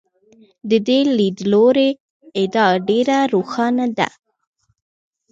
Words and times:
د 0.69 0.71
دې 0.87 0.99
لیدلوري 1.17 1.89
ادعا 2.41 2.69
ډېره 2.87 3.17
روښانه 3.33 3.85
ده. 3.97 4.07